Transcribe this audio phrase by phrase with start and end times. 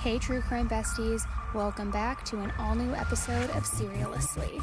[0.00, 4.58] Hey, true crime besties, welcome back to an all new episode of Serialously.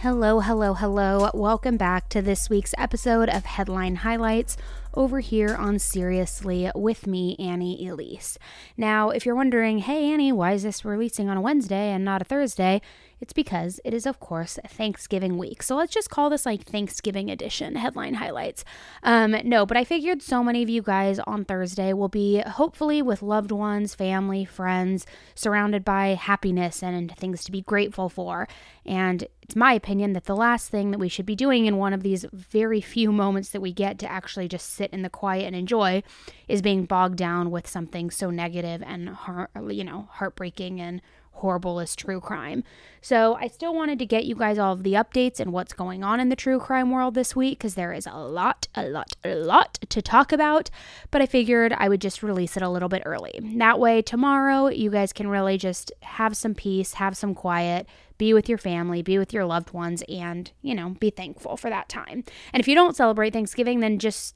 [0.00, 1.30] Hello, hello, hello.
[1.34, 4.56] Welcome back to this week's episode of Headline Highlights
[4.94, 8.38] over here on Serialously with me, Annie Elise.
[8.76, 12.22] Now, if you're wondering, hey, Annie, why is this releasing on a Wednesday and not
[12.22, 12.80] a Thursday?
[13.20, 15.62] It's because it is, of course, Thanksgiving week.
[15.62, 18.64] So let's just call this like Thanksgiving edition headline highlights.
[19.02, 23.02] Um, no, but I figured so many of you guys on Thursday will be hopefully
[23.02, 28.48] with loved ones, family, friends, surrounded by happiness and things to be grateful for.
[28.86, 31.92] And it's my opinion that the last thing that we should be doing in one
[31.92, 35.44] of these very few moments that we get to actually just sit in the quiet
[35.44, 36.02] and enjoy
[36.48, 41.02] is being bogged down with something so negative and heart, you know heartbreaking and
[41.40, 42.62] horrible as true crime.
[43.00, 46.04] So I still wanted to get you guys all of the updates and what's going
[46.04, 49.12] on in the true crime world this week because there is a lot, a lot,
[49.24, 50.70] a lot to talk about.
[51.10, 53.40] But I figured I would just release it a little bit early.
[53.56, 57.86] That way, tomorrow you guys can really just have some peace, have some quiet,
[58.18, 61.70] be with your family, be with your loved ones, and, you know, be thankful for
[61.70, 62.22] that time.
[62.52, 64.34] And if you don't celebrate Thanksgiving, then just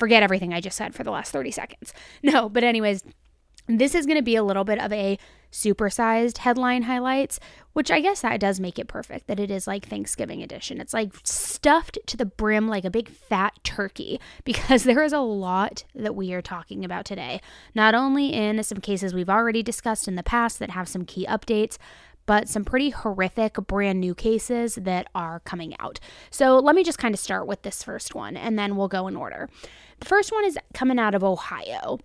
[0.00, 1.94] forget everything I just said for the last 30 seconds.
[2.22, 3.04] No, but, anyways,
[3.66, 5.18] this is going to be a little bit of a
[5.52, 7.40] supersized headline highlights,
[7.72, 10.80] which I guess that does make it perfect that it is like Thanksgiving edition.
[10.80, 15.20] It's like stuffed to the brim like a big fat turkey because there is a
[15.20, 17.40] lot that we are talking about today.
[17.74, 21.26] Not only in some cases we've already discussed in the past that have some key
[21.26, 21.78] updates,
[22.30, 25.98] but some pretty horrific brand new cases that are coming out.
[26.30, 29.08] So let me just kind of start with this first one and then we'll go
[29.08, 29.48] in order.
[29.98, 31.98] The first one is coming out of Ohio.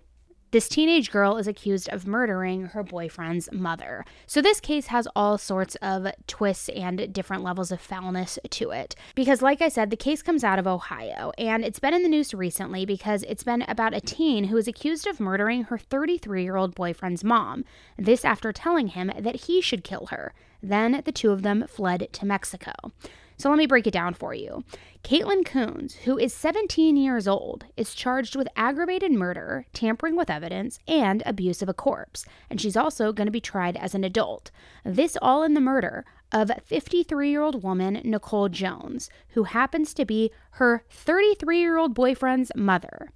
[0.55, 4.05] This teenage girl is accused of murdering her boyfriend's mother.
[4.25, 8.95] So, this case has all sorts of twists and different levels of foulness to it.
[9.15, 12.07] Because, like I said, the case comes out of Ohio, and it's been in the
[12.07, 16.43] news recently because it's been about a teen who is accused of murdering her 33
[16.43, 17.65] year old boyfriend's mom.
[17.97, 20.33] This after telling him that he should kill her.
[20.63, 22.71] Then the two of them fled to Mexico.
[23.37, 24.63] So let me break it down for you.
[25.03, 30.79] Caitlin Coons, who is 17 years old, is charged with aggravated murder, tampering with evidence,
[30.87, 34.51] and abuse of a corpse, and she's also going to be tried as an adult.
[34.83, 40.05] This all in the murder of 53 year old woman Nicole Jones, who happens to
[40.05, 43.11] be her 33 year old boyfriend's mother.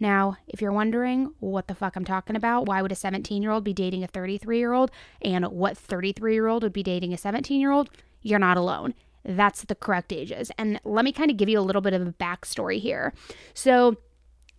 [0.00, 3.50] Now, if you're wondering what the fuck I'm talking about, why would a 17 year
[3.50, 7.12] old be dating a 33 year old, and what 33 year old would be dating
[7.12, 7.90] a 17 year old,
[8.22, 10.50] you're not alone that's the correct ages.
[10.58, 13.12] And let me kind of give you a little bit of a backstory here.
[13.54, 13.96] So,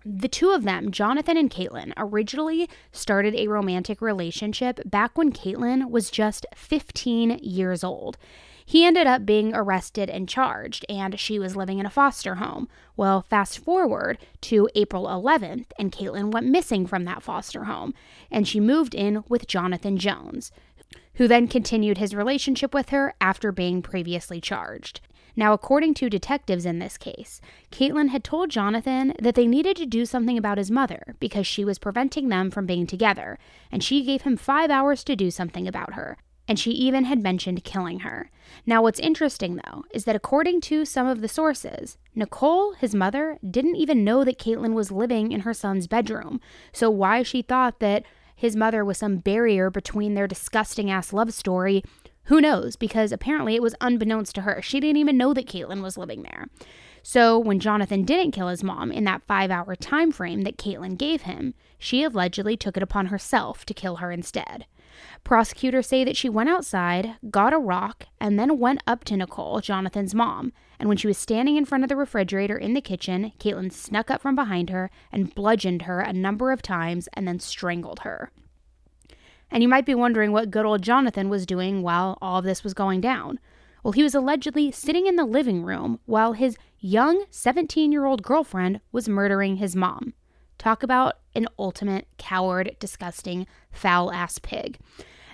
[0.08, 5.90] the two of them, Jonathan and Caitlin, originally started a romantic relationship back when Caitlin
[5.90, 8.18] was just 15 years old.
[8.64, 12.68] He ended up being arrested and charged, and she was living in a foster home.
[12.96, 17.94] Well, fast forward to April 11th, and Caitlin went missing from that foster home,
[18.32, 20.52] and she moved in with Jonathan Jones
[21.16, 25.02] who then continued his relationship with her after being previously charged.
[25.36, 29.86] Now, according to detectives in this case, Caitlin had told Jonathan that they needed to
[29.86, 33.38] do something about his mother because she was preventing them from being together,
[33.72, 36.18] and she gave him five hours to do something about her.
[36.48, 38.30] And she even had mentioned killing her.
[38.66, 43.40] Now, what's interesting though is that according to some of the sources, Nicole, his mother,
[43.50, 46.40] didn't even know that Caitlin was living in her son's bedroom.
[46.72, 48.04] So, why she thought that
[48.36, 51.84] his mother was some barrier between their disgusting ass love story.
[52.26, 52.76] Who knows?
[52.76, 54.62] Because apparently it was unbeknownst to her.
[54.62, 56.48] She didn't even know that Caitlin was living there.
[57.04, 60.98] So when Jonathan didn't kill his mom in that five hour time frame that Caitlin
[60.98, 64.66] gave him, she allegedly took it upon herself to kill her instead.
[65.24, 69.60] Prosecutors say that she went outside, got a rock, and then went up to Nicole,
[69.60, 70.54] Jonathan's mom.
[70.80, 74.12] And when she was standing in front of the refrigerator in the kitchen, Caitlin snuck
[74.12, 78.32] up from behind her and bludgeoned her a number of times and then strangled her.
[79.52, 82.64] And you might be wondering what good old Jonathan was doing while all of this
[82.64, 83.40] was going down.
[83.84, 88.24] Well, he was allegedly sitting in the living room while his young 17 year old
[88.24, 90.14] girlfriend was murdering his mom.
[90.66, 94.80] Talk about an ultimate coward, disgusting, foul ass pig.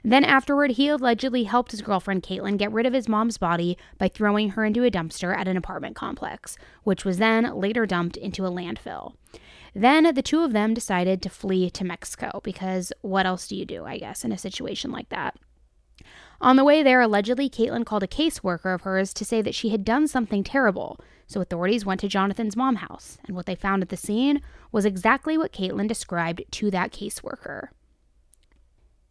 [0.03, 4.09] Then afterward, he allegedly helped his girlfriend Caitlin get rid of his mom's body by
[4.09, 8.45] throwing her into a dumpster at an apartment complex, which was then later dumped into
[8.45, 9.13] a landfill.
[9.73, 13.63] Then the two of them decided to flee to Mexico because what else do you
[13.63, 15.37] do, I guess, in a situation like that?
[16.41, 19.69] On the way there, allegedly, Caitlin called a caseworker of hers to say that she
[19.69, 20.99] had done something terrible.
[21.31, 24.41] So authorities went to Jonathan's mom house, and what they found at the scene
[24.73, 27.69] was exactly what Caitlin described to that caseworker.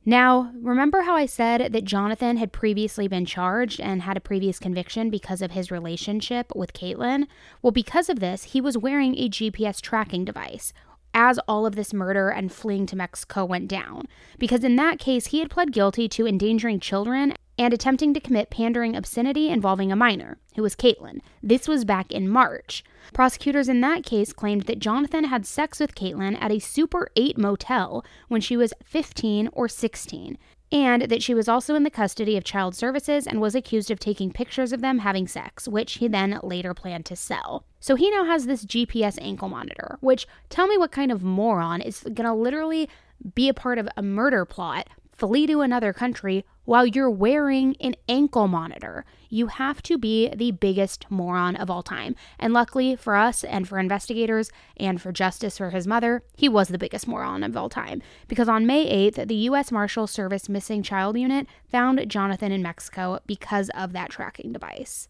[0.04, 4.58] Now, remember how I said that Jonathan had previously been charged and had a previous
[4.58, 7.26] conviction because of his relationship with Caitlin?
[7.62, 10.74] Well, because of this, he was wearing a GPS tracking device
[11.14, 14.06] as all of this murder and fleeing to Mexico went down.
[14.38, 18.48] Because in that case, he had pled guilty to endangering children and attempting to commit
[18.48, 21.20] pandering obscenity involving a minor, who was Caitlin.
[21.42, 22.82] This was back in March.
[23.12, 27.36] Prosecutors in that case claimed that Jonathan had sex with Caitlin at a Super 8
[27.36, 30.38] motel when she was 15 or 16,
[30.72, 34.00] and that she was also in the custody of child services and was accused of
[34.00, 37.66] taking pictures of them having sex, which he then later planned to sell.
[37.78, 41.82] So he now has this GPS ankle monitor, which tell me what kind of moron
[41.82, 42.88] is gonna literally
[43.34, 44.88] be a part of a murder plot
[45.20, 49.04] flee to another country while you're wearing an ankle monitor.
[49.28, 52.16] You have to be the biggest moron of all time.
[52.38, 56.68] And luckily for us and for investigators and for justice for his mother, he was
[56.68, 58.00] the biggest moron of all time.
[58.28, 59.70] Because on May 8th, the U.S.
[59.70, 65.06] Marshal Service Missing Child Unit found Jonathan in Mexico because of that tracking device.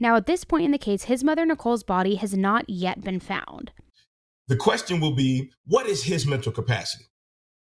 [0.00, 3.20] Now, at this point in the case, his mother Nicole's body has not yet been
[3.20, 3.70] found.
[4.48, 7.04] The question will be what is his mental capacity?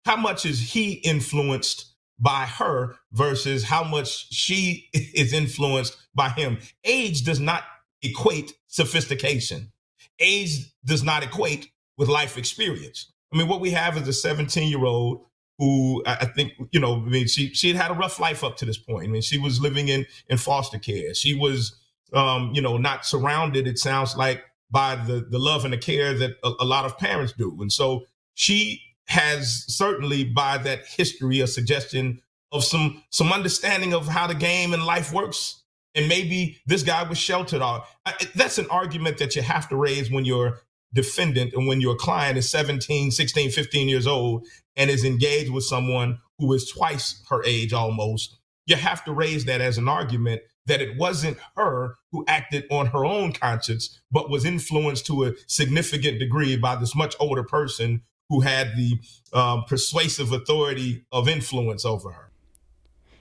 [0.05, 6.59] How much is he influenced by her versus how much she is influenced by him?
[6.83, 7.63] Age does not
[8.01, 9.71] equate sophistication.
[10.19, 13.11] Age does not equate with life experience.
[13.33, 15.25] I mean, what we have is a 17 year old
[15.57, 18.57] who I think, you know, I mean, she, she had had a rough life up
[18.57, 19.07] to this point.
[19.07, 21.13] I mean, she was living in, in foster care.
[21.13, 21.79] She was,
[22.13, 26.13] um, you know, not surrounded, it sounds like, by the, the love and the care
[26.15, 27.55] that a, a lot of parents do.
[27.59, 32.21] And so she has certainly by that history a suggestion
[32.51, 35.63] of some some understanding of how the game and life works.
[35.93, 37.93] And maybe this guy was sheltered off
[38.35, 40.59] that's an argument that you have to raise when your
[40.93, 44.45] defendant and when your client is 17 16 15 years old
[44.75, 48.37] and is engaged with someone who is twice her age almost.
[48.65, 52.87] You have to raise that as an argument that it wasn't her who acted on
[52.87, 58.01] her own conscience but was influenced to a significant degree by this much older person
[58.31, 58.97] who had the
[59.33, 62.31] um, persuasive authority of influence over her.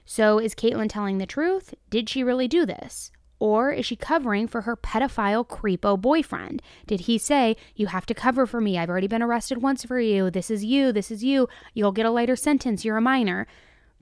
[0.06, 1.74] So, is Caitlin telling the truth?
[1.90, 3.10] Did she really do this?
[3.40, 6.62] Or is she covering for her pedophile creepo boyfriend?
[6.86, 8.78] Did he say, You have to cover for me?
[8.78, 10.30] I've already been arrested once for you.
[10.30, 10.92] This is you.
[10.92, 11.48] This is you.
[11.74, 12.84] You'll get a lighter sentence.
[12.84, 13.48] You're a minor.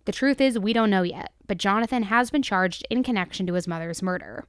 [0.04, 3.54] The truth is, we don't know yet, but Jonathan has been charged in connection to
[3.54, 4.44] his mother's murder.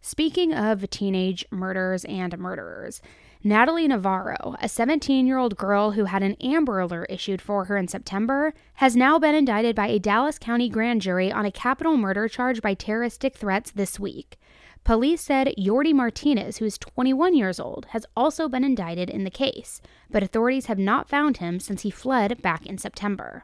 [0.00, 3.00] Speaking of teenage murders and murderers,
[3.44, 7.76] Natalie Navarro, a 17 year old girl who had an Amber Alert issued for her
[7.76, 11.96] in September, has now been indicted by a Dallas County grand jury on a capital
[11.96, 14.38] murder charge by terroristic threats this week.
[14.84, 19.30] Police said Yordi Martinez, who is 21 years old, has also been indicted in the
[19.30, 23.42] case, but authorities have not found him since he fled back in September.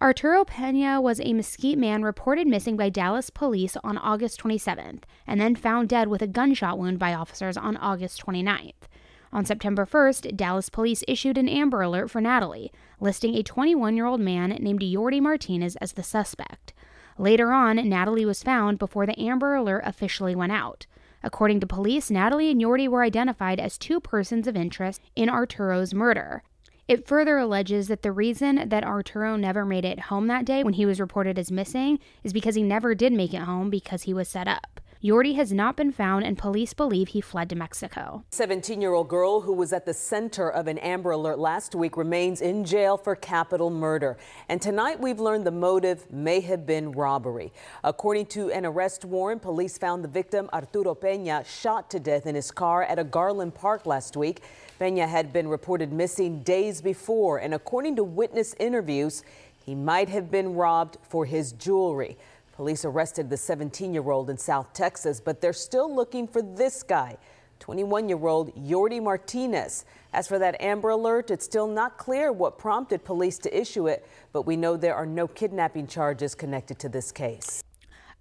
[0.00, 5.40] Arturo Pena was a Mesquite man reported missing by Dallas police on August 27th and
[5.40, 8.72] then found dead with a gunshot wound by officers on August 29th.
[9.34, 12.70] On September 1st, Dallas police issued an Amber Alert for Natalie,
[13.00, 16.74] listing a 21 year old man named Yordi Martinez as the suspect.
[17.16, 20.86] Later on, Natalie was found before the Amber Alert officially went out.
[21.22, 25.94] According to police, Natalie and Yordi were identified as two persons of interest in Arturo's
[25.94, 26.42] murder.
[26.86, 30.74] It further alleges that the reason that Arturo never made it home that day when
[30.74, 34.12] he was reported as missing is because he never did make it home because he
[34.12, 34.80] was set up.
[35.02, 38.22] Yordi has not been found, and police believe he fled to Mexico.
[38.30, 41.96] 17 year old girl who was at the center of an Amber Alert last week
[41.96, 44.16] remains in jail for capital murder.
[44.48, 47.52] And tonight we've learned the motive may have been robbery.
[47.82, 52.36] According to an arrest warrant, police found the victim, Arturo Pena, shot to death in
[52.36, 54.42] his car at a Garland Park last week.
[54.78, 59.24] Pena had been reported missing days before, and according to witness interviews,
[59.66, 62.16] he might have been robbed for his jewelry.
[62.52, 66.82] Police arrested the 17 year old in South Texas, but they're still looking for this
[66.82, 67.16] guy,
[67.60, 69.86] 21 year old Yordi Martinez.
[70.12, 74.06] As for that Amber Alert, it's still not clear what prompted police to issue it,
[74.32, 77.61] but we know there are no kidnapping charges connected to this case.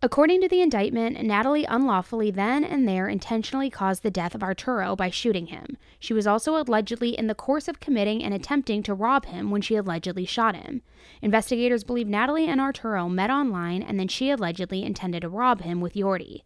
[0.04, 4.96] According to the indictment, Natalie unlawfully then and there intentionally caused the death of Arturo
[4.96, 5.78] by shooting him.
[6.00, 9.62] She was also allegedly in the course of committing and attempting to rob him when
[9.62, 10.82] she allegedly shot him.
[11.22, 15.82] Investigators believe Natalie and Arturo met online and then she allegedly intended to rob him
[15.82, 16.42] with Yordi.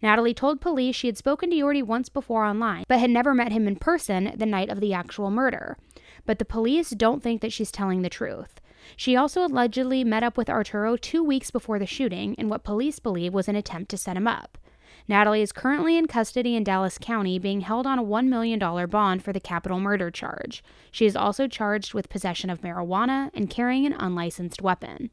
[0.00, 3.50] Natalie told police she had spoken to Yordi once before online, but had never met
[3.50, 5.76] him in person the night of the actual murder.
[6.24, 8.60] But the police don't think that she's telling the truth.
[8.96, 12.98] She also allegedly met up with Arturo two weeks before the shooting in what police
[12.98, 14.58] believe was an attempt to set him up.
[15.08, 18.58] Natalie is currently in custody in Dallas County, being held on a $1 million
[18.88, 20.62] bond for the capital murder charge.
[20.90, 25.10] She is also charged with possession of marijuana and carrying an unlicensed weapon.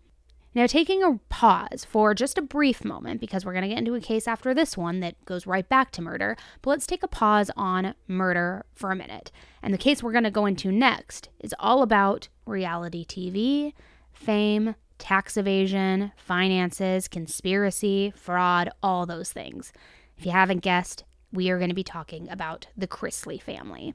[0.59, 3.95] Now, taking a pause for just a brief moment, because we're going to get into
[3.95, 7.07] a case after this one that goes right back to murder, but let's take a
[7.07, 9.31] pause on murder for a minute.
[9.63, 13.71] And the case we're going to go into next is all about reality TV,
[14.11, 19.71] fame, tax evasion, finances, conspiracy, fraud, all those things.
[20.17, 23.93] If you haven't guessed, we are going to be talking about the Chrisley family.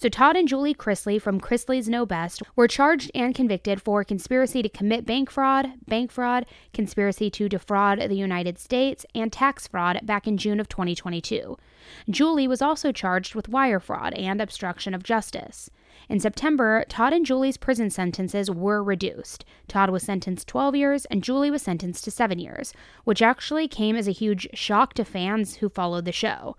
[0.00, 4.62] So, Todd and Julie Chrisley from Chrisley Knows Best were charged and convicted for conspiracy
[4.62, 10.00] to commit bank fraud, bank fraud, conspiracy to defraud the United States, and tax fraud
[10.04, 11.54] back in June of 2022.
[12.08, 15.68] Julie was also charged with wire fraud and obstruction of justice.
[16.08, 19.44] In September, Todd and Julie's prison sentences were reduced.
[19.68, 22.72] Todd was sentenced 12 years and Julie was sentenced to 7 years,
[23.04, 26.56] which actually came as a huge shock to fans who followed the show.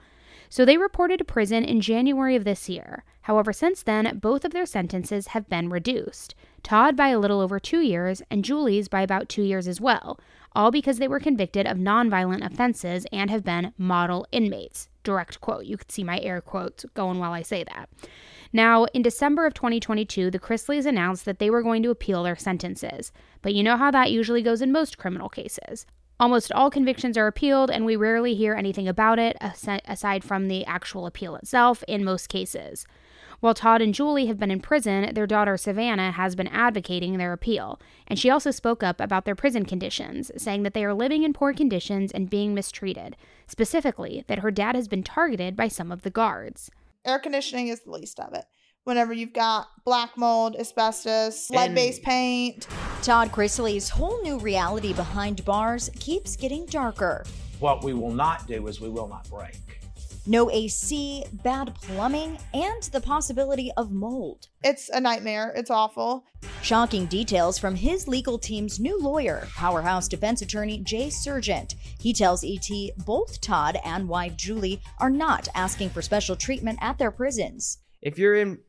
[0.47, 3.03] So they reported to prison in January of this year.
[3.23, 6.33] However, since then, both of their sentences have been reduced.
[6.63, 10.19] Todd by a little over two years, and Julie's by about two years as well,
[10.53, 14.89] all because they were convicted of nonviolent offenses and have been model inmates.
[15.03, 15.65] Direct quote.
[15.65, 17.89] You could see my air quotes going while I say that.
[18.53, 22.35] Now, in December of 2022, the Chrisleys announced that they were going to appeal their
[22.35, 23.11] sentences.
[23.41, 25.85] But you know how that usually goes in most criminal cases.
[26.19, 30.63] Almost all convictions are appealed, and we rarely hear anything about it aside from the
[30.65, 32.85] actual appeal itself in most cases.
[33.41, 37.33] While Todd and Julie have been in prison, their daughter Savannah has been advocating their
[37.33, 41.23] appeal, and she also spoke up about their prison conditions, saying that they are living
[41.23, 43.17] in poor conditions and being mistreated,
[43.47, 46.69] specifically, that her dad has been targeted by some of the guards.
[47.03, 48.45] Air conditioning is the least of it
[48.83, 52.67] whenever you've got black mold, asbestos, lead based paint.
[53.01, 57.25] Todd Chrisley's whole new reality behind bars keeps getting darker.
[57.59, 59.80] What we will not do is we will not break.
[60.27, 64.49] No AC, bad plumbing, and the possibility of mold.
[64.63, 65.51] It's a nightmare.
[65.55, 66.25] It's awful.
[66.61, 71.73] Shocking details from his legal team's new lawyer, powerhouse defense attorney Jay Surgent.
[71.99, 72.69] He tells ET
[73.03, 77.79] both Todd and wife Julie are not asking for special treatment at their prisons.
[78.01, 78.59] If you're in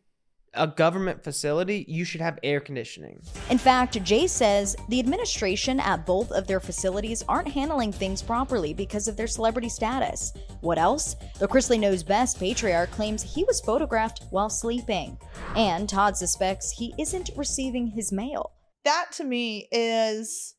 [0.55, 3.21] a government facility, you should have air conditioning.
[3.51, 8.75] In fact, Jay says the administration at both of their facilities aren't handling things properly
[8.75, 10.33] because of their celebrity status.
[10.61, 11.17] What else?
[11.39, 15.19] The Chrisley Knows Best patriarch claims he was photographed while sleeping.
[15.57, 18.53] And Todd suspects he isn't receiving his mail.
[18.85, 20.55] That to me is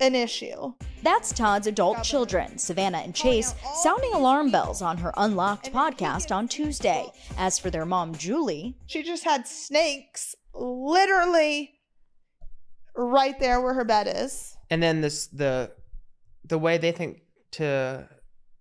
[0.00, 0.72] an issue.
[1.02, 6.34] That's Todd's adult children, Savannah and oh, Chase, sounding alarm bells on her Unlocked podcast
[6.34, 7.06] on Tuesday.
[7.38, 11.72] As for their mom, Julie, she just had snakes literally
[12.96, 14.56] right there where her bed is.
[14.70, 15.72] And then this the
[16.44, 18.08] the way they think to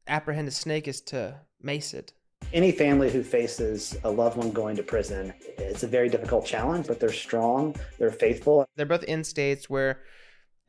[0.08, 2.13] apprehend a snake is to mace it.
[2.51, 6.88] Any family who faces a loved one going to prison, it's a very difficult challenge,
[6.88, 8.65] but they're strong, they're faithful.
[8.75, 10.01] They're both in states where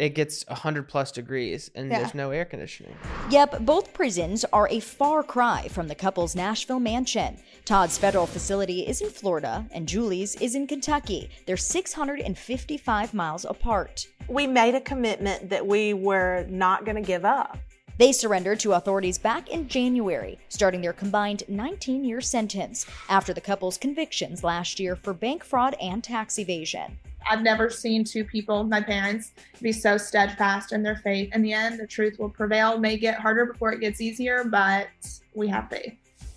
[0.01, 1.99] it gets 100 plus degrees and yeah.
[1.99, 2.97] there's no air conditioning.
[3.29, 7.37] Yep, both prisons are a far cry from the couple's Nashville mansion.
[7.67, 11.29] Todd's federal facility is in Florida and Julie's is in Kentucky.
[11.47, 14.07] They're 655 miles apart.
[14.27, 17.59] We made a commitment that we were not going to give up.
[17.99, 23.43] They surrendered to authorities back in January, starting their combined 19 year sentence after the
[23.43, 26.99] couple's convictions last year for bank fraud and tax evasion.
[27.29, 31.31] I've never seen two people, my parents, be so steadfast in their faith.
[31.35, 32.75] In the end, the truth will prevail.
[32.75, 34.89] It may get harder before it gets easier, but
[35.35, 35.95] we have faith.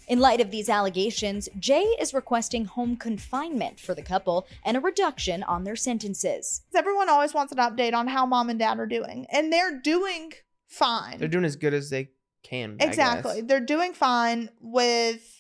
[0.08, 4.82] In light of these allegations, Jay is requesting home confinement for the couple and a
[4.82, 6.62] reduction on their sentences.
[6.76, 10.34] Everyone always wants an update on how mom and dad are doing, and they're doing
[10.68, 11.20] fine.
[11.20, 12.10] They're doing as good as they
[12.44, 12.76] can.
[12.82, 13.42] Exactly.
[13.42, 15.33] They're doing fine with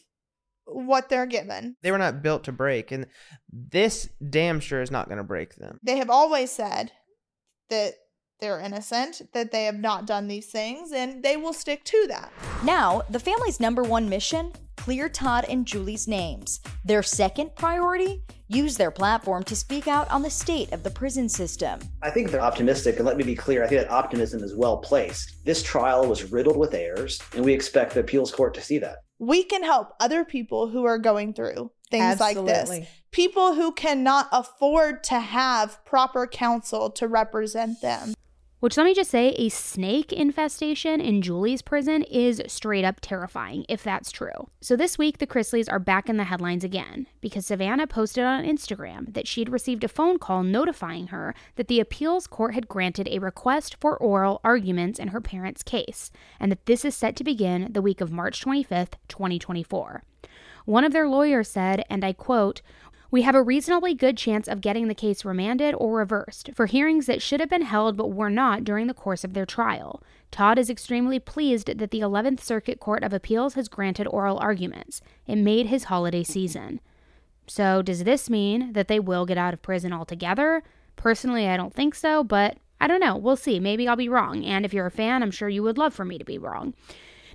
[0.73, 1.75] what they're given.
[1.81, 3.07] They were not built to break, and
[3.51, 5.79] this damn sure is not going to break them.
[5.83, 6.91] They have always said
[7.69, 7.93] that
[8.39, 12.31] they're innocent, that they have not done these things, and they will stick to that.
[12.63, 14.51] Now, the family's number one mission
[14.83, 16.59] clear Todd and Julie's names.
[16.83, 21.29] Their second priority use their platform to speak out on the state of the prison
[21.29, 21.79] system.
[22.01, 24.77] I think they're optimistic, and let me be clear, I think that optimism is well
[24.77, 25.45] placed.
[25.45, 28.97] This trial was riddled with errors, and we expect the appeals court to see that.
[29.25, 32.51] We can help other people who are going through things Absolutely.
[32.51, 32.89] like this.
[33.11, 38.13] People who cannot afford to have proper counsel to represent them.
[38.63, 43.65] Which, let me just say, a snake infestation in Julie's prison is straight up terrifying,
[43.67, 44.47] if that's true.
[44.61, 48.45] So, this week, the Chrisleys are back in the headlines again because Savannah posted on
[48.45, 53.09] Instagram that she'd received a phone call notifying her that the appeals court had granted
[53.11, 57.25] a request for oral arguments in her parents' case, and that this is set to
[57.25, 60.03] begin the week of March 25th, 2024.
[60.63, 62.61] One of their lawyers said, and I quote,
[63.13, 67.05] we have a reasonably good chance of getting the case remanded or reversed for hearings
[67.05, 70.01] that should have been held but were not during the course of their trial.
[70.31, 74.99] Todd is extremely pleased that the 11th Circuit Court of Appeals has granted oral arguments.
[75.27, 76.79] It made his holiday season.
[77.45, 80.63] So, does this mean that they will get out of prison altogether?
[80.95, 83.15] Personally, I don't think so, but I don't know.
[83.15, 83.59] We'll see.
[83.59, 84.43] Maybe I'll be wrong.
[84.43, 86.73] And if you're a fan, I'm sure you would love for me to be wrong.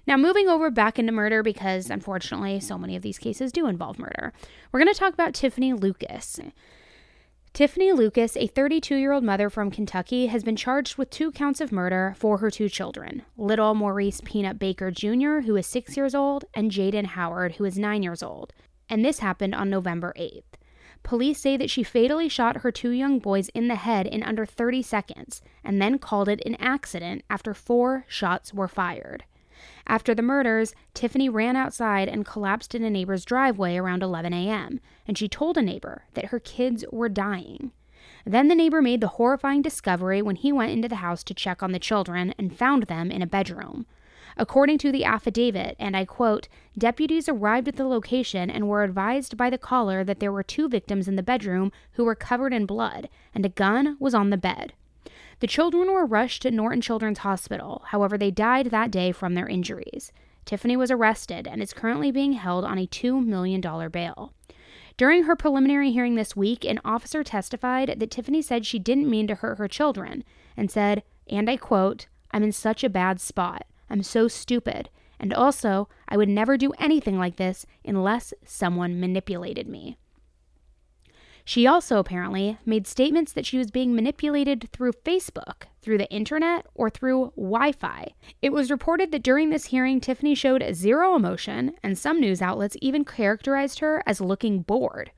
[0.09, 3.99] Now, moving over back into murder, because unfortunately, so many of these cases do involve
[3.99, 4.33] murder,
[4.73, 6.41] we're going to talk about Tiffanie Lucas.
[7.53, 11.61] Tiffanie Lucas, a 32 year old mother from Kentucky, has been charged with two counts
[11.61, 16.15] of murder for her two children little Maurice Peanut Baker Jr., who is six years
[16.15, 18.55] old, and Jaden Howard, who is nine years old.
[18.89, 20.57] And this happened on November 8th.
[21.03, 24.47] Police say that she fatally shot her two young boys in the head in under
[24.47, 29.25] 30 seconds and then called it an accident after four shots were fired.
[29.87, 34.81] After the murders, Tiffanie ran outside and collapsed in a neighbor's driveway around 11 a.m.,
[35.07, 37.73] and she told a neighbor that her kids were dying.
[38.25, 41.63] Then the neighbor made the horrifying discovery when he went into the house to check
[41.63, 43.87] on the children and found them in a bedroom.
[44.37, 46.47] According to the affidavit, and I quote,
[46.77, 50.69] deputies arrived at the location and were advised by the caller that there were two
[50.69, 54.37] victims in the bedroom who were covered in blood, and a gun was on the
[54.37, 54.75] bed.
[55.41, 59.47] The children were rushed to Norton Children's Hospital, however, they died that day from their
[59.47, 60.13] injuries.
[60.45, 64.33] Tiffanie was arrested and is currently being held on a $2 million bail.
[64.97, 69.29] During her preliminary hearing this week, an officer testified that Tiffanie said she didn't mean
[69.29, 70.25] to hurt her children
[70.57, 73.65] and said, and I quote, I'm in such a bad spot.
[73.89, 74.91] I'm so stupid.
[75.21, 79.99] And also, I would never do anything like this unless someone manipulated me.
[81.49, 86.67] She also apparently made statements that she was being manipulated through Facebook, through the internet,
[86.75, 88.13] or through Wi Fi.
[88.43, 92.77] It was reported that during this hearing, Tiffanie showed zero emotion, and some news outlets
[92.83, 95.11] even characterized her as looking bored.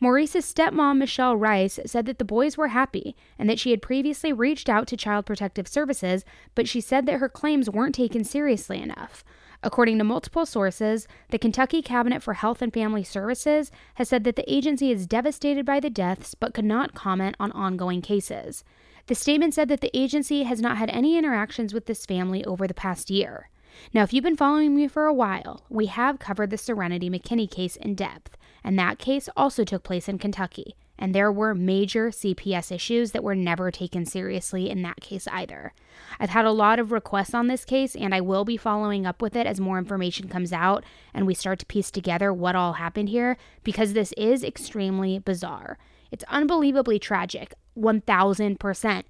[0.00, 4.32] Maurice's stepmom, Michelle Rice, said that the boys were happy and that she had previously
[4.32, 6.24] reached out to Child Protective Services,
[6.56, 9.22] but she said that her claims weren't taken seriously enough.
[9.64, 14.34] According to multiple sources, the Kentucky Cabinet for Health and Family Services has said that
[14.34, 18.64] the agency is devastated by the deaths but could not comment on ongoing cases.
[19.06, 22.66] The statement said that the agency has not had any interactions with this family over
[22.66, 23.50] the past year.
[23.94, 27.50] Now, if you've been following me for a while, we have covered the Serenity McKinney
[27.50, 32.10] case in depth, and that case also took place in Kentucky and there were major
[32.10, 35.72] CPS issues that were never taken seriously in that case either.
[36.20, 39.20] I've had a lot of requests on this case, and I will be following up
[39.20, 42.74] with it as more information comes out and we start to piece together what all
[42.74, 45.76] happened here because this is extremely bizarre.
[46.12, 49.02] It's unbelievably tragic, 1000%.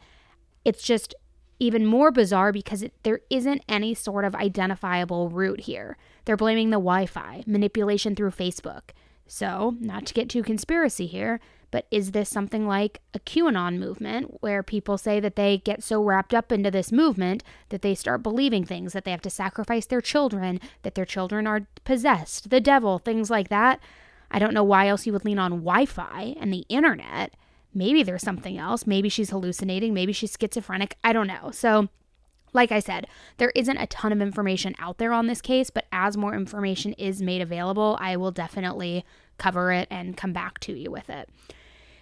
[0.65, 1.15] It's just
[1.59, 5.99] even more bizarre because it, there isn't any sort of identifiable root here.
[6.25, 8.93] They're blaming the Wi Fi, manipulation through Facebook.
[9.27, 11.39] So, not to get too conspiracy here,
[11.73, 16.01] but is this something like a QAnon movement where people say that they get so
[16.01, 19.87] wrapped up into this movement that they start believing things, that they have to sacrifice
[19.87, 23.81] their children, that their children are possessed, the devil, things like that?
[24.31, 27.35] I don't know why else you would lean on Wi Fi and the internet.
[27.75, 28.87] Maybe there's something else.
[28.87, 29.95] Maybe she's hallucinating.
[29.95, 30.97] Maybe she's schizophrenic.
[31.03, 31.51] I don't know.
[31.53, 31.89] So,
[32.53, 33.07] like I said,
[33.39, 36.93] there isn't a ton of information out there on this case, but as more information
[36.95, 39.07] is made available, I will definitely
[39.39, 41.31] cover it and come back to you with it.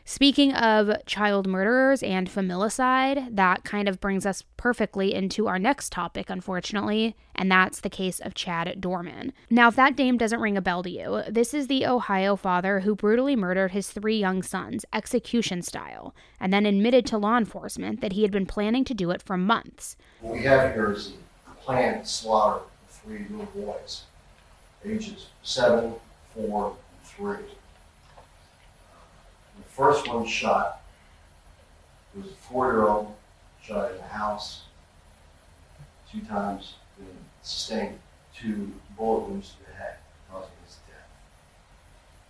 [0.04, 5.92] Speaking of child murderers and familicide, that kind of brings us perfectly into our next
[5.92, 9.32] topic, unfortunately, and that's the case of Chad Doerman.
[9.48, 12.80] Now, if that name doesn't ring a bell to you, this is the Ohio father
[12.80, 18.00] who brutally murdered his three young sons, execution style, and then admitted to law enforcement
[18.00, 19.96] that he had been planning to do it for months.
[20.20, 21.12] What we have here is
[21.46, 24.02] a planned slaughter of three little boys,
[24.84, 25.94] ages seven,
[26.34, 27.46] four, and three.
[29.70, 30.83] The first one shot
[32.14, 33.14] was a four-year-old,
[33.62, 34.62] shot in the house
[36.11, 37.06] two times, and
[37.42, 37.98] sustained
[38.37, 39.98] two bullet wounds to the head,
[40.30, 41.09] causing his death.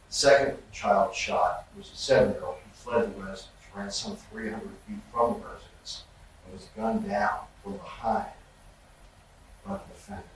[0.08, 4.98] The second child shot was a seven-year-old who fled the residence, ran some 300 feet
[5.10, 6.04] from the residence,
[6.44, 8.26] and was gunned down from behind
[9.66, 10.26] by the defendant.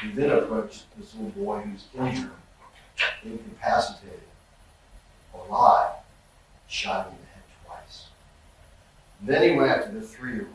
[0.00, 2.30] He then approached this little boy who was injured,
[3.24, 4.20] incapacitated,
[5.34, 5.93] alive,
[6.68, 8.06] shot him in the head twice.
[9.20, 10.50] And then he went after the three-year-old.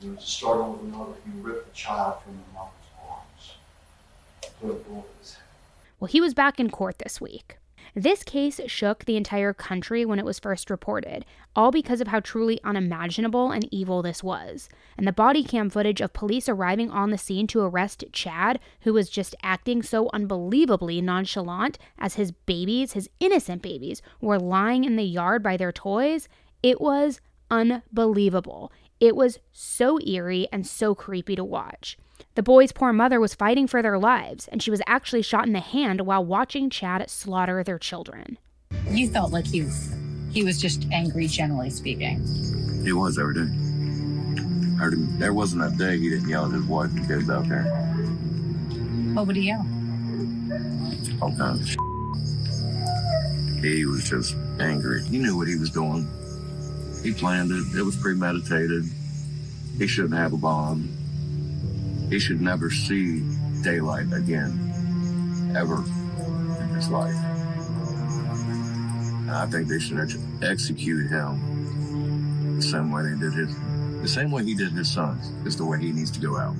[0.00, 1.12] He was a struggle with another.
[1.24, 2.72] He ripped the child from the mother's
[3.08, 3.54] arms,
[4.60, 5.42] put a bullet in his head.
[5.98, 7.56] Well, he was back in court this week.
[7.98, 11.24] This case shook the entire country when it was first reported,
[11.56, 14.68] all because of how truly unimaginable and evil this was.
[14.98, 18.92] And the body cam footage of police arriving on the scene to arrest Chad, who
[18.92, 24.96] was just acting so unbelievably nonchalant as his babies, his innocent babies, were lying in
[24.96, 26.28] the yard by their toys,
[26.62, 28.70] it was unbelievable.
[29.00, 31.96] It was so eerie and so creepy to watch.
[32.36, 35.54] The boy's poor mother was fighting for their lives, and she was actually shot in
[35.54, 38.36] the hand while watching Chad slaughter their children.
[38.90, 39.66] You felt like he,
[40.30, 42.20] he was just angry, generally speaking.
[42.84, 43.50] He was every day.
[44.76, 45.18] Heard him.
[45.18, 47.64] There wasn't a day he didn't yell at his wife and kids out there.
[49.14, 49.66] What would he yell?
[51.22, 53.64] All kinds of.
[53.64, 55.02] He was just angry.
[55.04, 56.06] He knew what he was doing.
[57.02, 57.78] He planned it.
[57.78, 58.84] It was premeditated.
[59.78, 61.05] He shouldn't have a bomb.
[62.10, 63.20] He should never see
[63.62, 65.84] daylight again, ever
[66.62, 67.14] in his life.
[69.22, 73.54] And I think they should ex- execute him the same way they did his,
[74.02, 75.32] the same way he did his sons.
[75.46, 76.54] Is the way he needs to go out.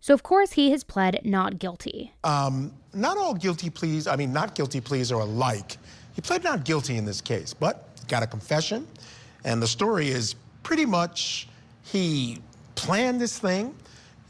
[0.00, 2.12] So, of course, he has pled not guilty.
[2.22, 5.76] Um, not all guilty pleas, I mean, not guilty pleas are alike.
[6.14, 8.86] He pled not guilty in this case, but got a confession.
[9.44, 11.48] And the story is pretty much
[11.82, 12.40] he
[12.76, 13.74] planned this thing.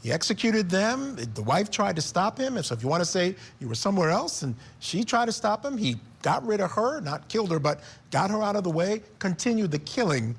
[0.01, 1.17] He executed them.
[1.33, 2.61] The wife tried to stop him.
[2.63, 5.65] So, if you want to say you were somewhere else and she tried to stop
[5.65, 7.81] him, he got rid of her, not killed her, but
[8.11, 10.35] got her out of the way, continued the killing.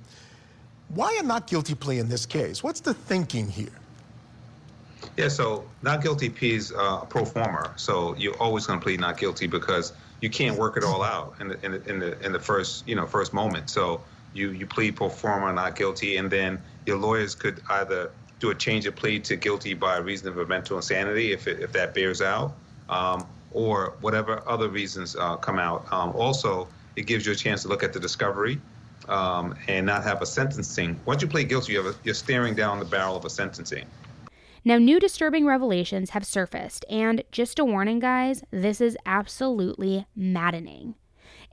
[0.89, 2.63] Why a not guilty plea in this case?
[2.63, 3.69] What's the thinking here?
[5.17, 7.73] Yeah, so not guilty pleas uh, a pro forma.
[7.77, 11.35] So you're always going to plead not guilty because you can't work it all out
[11.41, 13.71] in the, in the in the in the first you know first moment.
[13.71, 14.03] So
[14.35, 18.55] you you plead pro forma not guilty, and then your lawyers could either do a
[18.55, 21.95] change of plea to guilty by reason of a mental insanity if it, if that
[21.95, 22.55] bears out,
[22.89, 25.87] um, or whatever other reasons uh, come out.
[25.93, 28.61] Um, also, it gives you a chance to look at the discovery
[29.09, 30.99] um, and not have a sentencing.
[31.05, 33.85] Once you plead guilty, you have a, you're staring down the barrel of a sentencing.
[34.65, 40.97] Now, new disturbing revelations have surfaced, and just a warning, guys, this is absolutely maddening.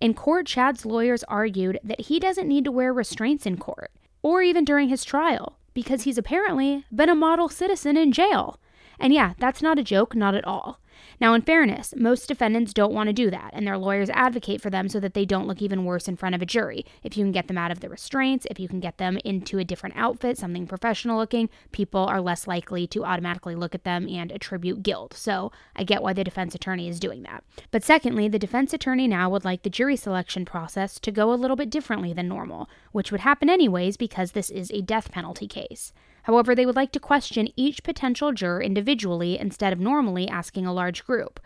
[0.02, 4.42] In court, Chad's lawyers argued that he doesn't need to wear restraints in court, or
[4.42, 8.60] even during his trial, because he's apparently been a model citizen in jail.
[9.00, 10.80] And yeah, that's not a joke, not at all.
[11.20, 14.70] Now, in fairness, most defendants don't want to do that, and their lawyers advocate for
[14.70, 16.86] them so that they don't look even worse in front of a jury.
[17.04, 19.60] If you can get them out of the restraints, if you can get them into
[19.60, 24.08] a different outfit, something professional looking, people are less likely to automatically look at them
[24.08, 25.14] and attribute guilt.
[25.14, 27.44] So I get why the defense attorney is doing that.
[27.72, 31.36] But secondly, the defense attorney now would like the jury selection process to go a
[31.36, 35.48] little bit differently than normal, which would happen anyways because this is a death penalty
[35.48, 35.94] case.
[36.28, 40.74] However, they would like to question each potential juror individually instead of normally asking a
[40.74, 41.40] large group,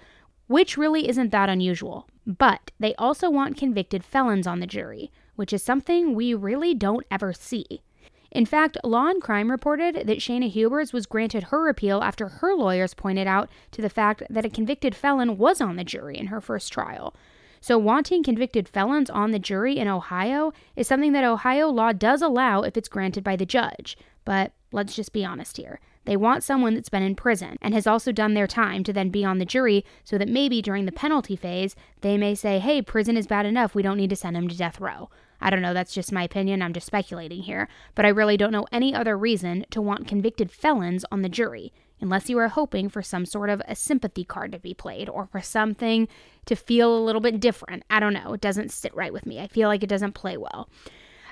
[0.47, 2.07] which really isn't that unusual.
[2.25, 7.05] But they also want convicted felons on the jury, which is something we really don't
[7.11, 7.83] ever see.
[8.31, 12.55] In fact, Law and Crime reported that Shayna Hubers was granted her appeal after her
[12.55, 16.27] lawyers pointed out to the fact that a convicted felon was on the jury in
[16.27, 17.13] her first trial.
[17.59, 22.23] So, wanting convicted felons on the jury in Ohio is something that Ohio law does
[22.23, 23.95] allow if it's granted by the judge.
[24.25, 25.79] But let's just be honest here.
[26.05, 29.09] They want someone that's been in prison and has also done their time to then
[29.09, 32.81] be on the jury so that maybe during the penalty phase, they may say, hey,
[32.81, 35.09] prison is bad enough, we don't need to send him to death row.
[35.39, 38.51] I don't know, that's just my opinion, I'm just speculating here, but I really don't
[38.51, 42.89] know any other reason to want convicted felons on the jury, unless you are hoping
[42.89, 46.07] for some sort of a sympathy card to be played or for something
[46.45, 47.83] to feel a little bit different.
[47.89, 49.39] I don't know, it doesn't sit right with me.
[49.39, 50.69] I feel like it doesn't play well.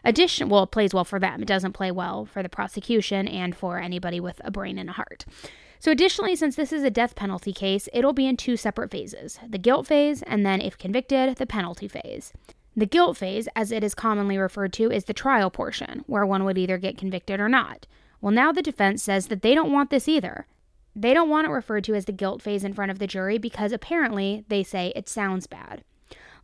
[0.04, 1.42] Addition, well, it plays well for them.
[1.42, 4.94] It doesn't play well for the prosecution and for anybody with a brain and a
[4.94, 5.26] heart.
[5.80, 9.40] So, additionally, since this is a death penalty case, it'll be in two separate phases
[9.48, 12.34] the guilt phase, and then, if convicted, the penalty phase.
[12.76, 16.44] The guilt phase, as it is commonly referred to, is the trial portion, where one
[16.46, 17.88] would either get convicted or not.
[18.22, 20.46] Well, now the defense says that they don't want this either.
[20.96, 23.38] They don't want it referred to as the guilt phase in front of the jury
[23.38, 25.84] because apparently they say it sounds bad.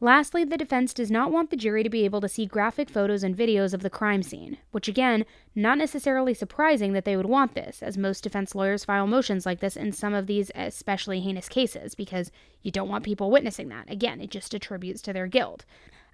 [0.01, 3.23] Lastly, the defense does not want the jury to be able to see graphic photos
[3.23, 7.55] and videos of the crime scene, which again, not necessarily surprising that they would want
[7.55, 11.47] this, as most defense lawyers file motions like this in some of these especially heinous
[11.47, 12.31] cases, because
[12.61, 13.89] you don't want people witnessing that.
[13.89, 15.63] Again, it just attributes to their guilt.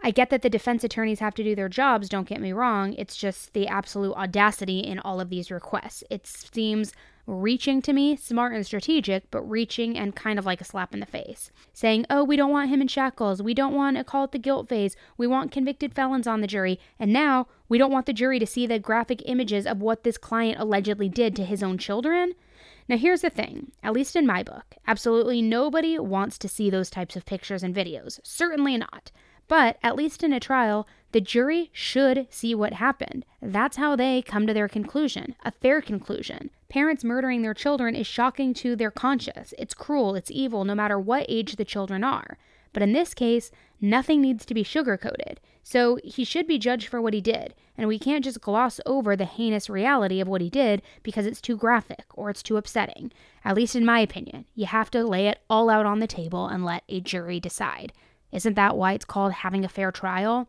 [0.03, 2.93] I get that the defense attorneys have to do their jobs, don't get me wrong,
[2.93, 6.03] it's just the absolute audacity in all of these requests.
[6.09, 6.93] It seems
[7.31, 10.99] reaching to me, smart and strategic, but reaching and kind of like a slap in
[10.99, 11.49] the face.
[11.73, 13.41] Saying, oh, we don't want him in shackles.
[13.41, 14.95] We don't want to call it the guilt phase.
[15.17, 16.79] We want convicted felons on the jury.
[16.99, 20.17] And now we don't want the jury to see the graphic images of what this
[20.17, 22.33] client allegedly did to his own children.
[22.89, 26.89] Now, here's the thing at least in my book, absolutely nobody wants to see those
[26.89, 28.19] types of pictures and videos.
[28.23, 29.11] Certainly not.
[29.47, 33.25] But at least in a trial, the jury should see what happened.
[33.41, 36.51] That's how they come to their conclusion, a fair conclusion.
[36.71, 39.53] Parents murdering their children is shocking to their conscience.
[39.59, 42.37] It's cruel, it's evil, no matter what age the children are.
[42.71, 45.39] But in this case, nothing needs to be sugarcoated.
[45.63, 49.17] So he should be judged for what he did, and we can't just gloss over
[49.17, 53.11] the heinous reality of what he did because it's too graphic or it's too upsetting.
[53.43, 56.47] At least in my opinion, you have to lay it all out on the table
[56.47, 57.91] and let a jury decide.
[58.31, 60.47] Isn't that why it's called having a fair trial?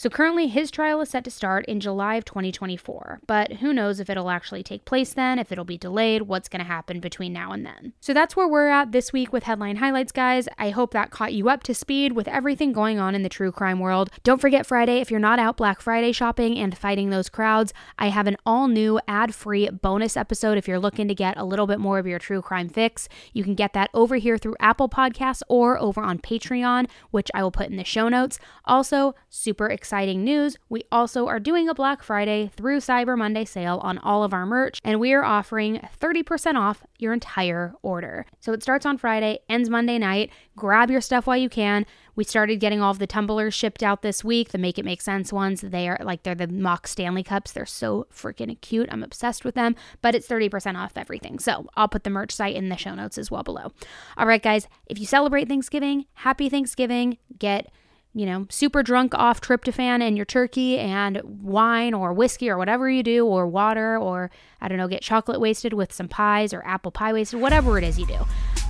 [0.00, 4.00] So currently, his trial is set to start in July of 2024, but who knows
[4.00, 7.34] if it'll actually take place then, if it'll be delayed, what's going to happen between
[7.34, 7.92] now and then.
[8.00, 10.48] So that's where we're at this week with headline highlights, guys.
[10.56, 13.52] I hope that caught you up to speed with everything going on in the true
[13.52, 14.08] crime world.
[14.22, 18.08] Don't forget Friday, if you're not out Black Friday shopping and fighting those crowds, I
[18.08, 21.66] have an all new ad free bonus episode if you're looking to get a little
[21.66, 23.06] bit more of your true crime fix.
[23.34, 27.42] You can get that over here through Apple Podcasts or over on Patreon, which I
[27.42, 28.38] will put in the show notes.
[28.64, 33.44] Also, super excited exciting news, we also are doing a Black Friday through Cyber Monday
[33.44, 38.24] sale on all of our merch, and we are offering 30% off your entire order.
[38.38, 40.30] So it starts on Friday, ends Monday night.
[40.54, 41.86] Grab your stuff while you can.
[42.14, 45.02] We started getting all of the tumblers shipped out this week, the Make It Make
[45.02, 45.60] Sense ones.
[45.60, 47.50] They are like they're the mock Stanley cups.
[47.50, 48.88] They're so freaking cute.
[48.92, 51.40] I'm obsessed with them, but it's 30% off everything.
[51.40, 53.72] So I'll put the merch site in the show notes as well below.
[54.16, 57.18] All right, guys, if you celebrate Thanksgiving, happy Thanksgiving.
[57.40, 57.72] Get
[58.12, 62.90] you know, super drunk off tryptophan and your turkey and wine or whiskey or whatever
[62.90, 66.66] you do, or water, or I don't know, get chocolate wasted with some pies or
[66.66, 68.18] apple pie wasted, whatever it is you do.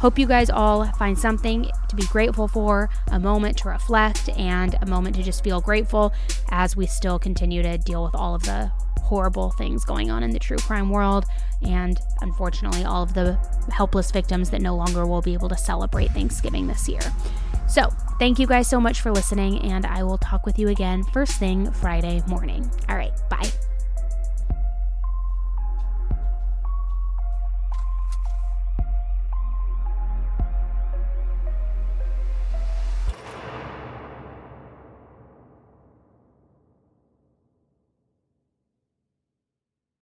[0.00, 4.76] Hope you guys all find something to be grateful for, a moment to reflect, and
[4.82, 6.12] a moment to just feel grateful
[6.50, 8.70] as we still continue to deal with all of the
[9.02, 11.24] horrible things going on in the true crime world,
[11.62, 13.38] and unfortunately, all of the
[13.72, 17.00] helpless victims that no longer will be able to celebrate Thanksgiving this year.
[17.70, 21.04] So, thank you guys so much for listening, and I will talk with you again
[21.04, 22.68] first thing Friday morning.
[22.88, 23.48] All right, bye.